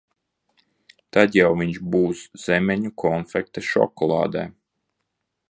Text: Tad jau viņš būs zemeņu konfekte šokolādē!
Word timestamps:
Tad 1.17 1.37
jau 1.39 1.51
viņš 1.59 1.77
būs 1.97 2.23
zemeņu 2.47 2.93
konfekte 3.05 3.65
šokolādē! 3.69 4.49